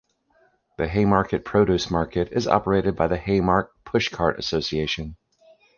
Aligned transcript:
The 0.79 0.87
Haymarket 0.87 1.45
produce 1.45 1.91
market 1.91 2.29
is 2.31 2.47
operated 2.47 2.95
by 2.95 3.05
the 3.05 3.17
Haymarket 3.17 3.71
Pushcart 3.85 4.39
Association. 4.39 5.15